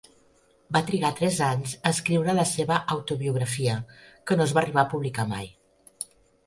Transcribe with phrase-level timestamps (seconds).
[0.77, 3.77] Va trigar tres anys a escriure la seva autobiografia,
[4.31, 5.51] que no es va arribar a publicar mai.